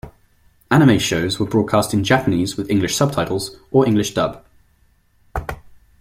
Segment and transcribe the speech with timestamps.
[0.71, 4.43] Anime shows were broadcast in Japanese with English subtitles, or English dub.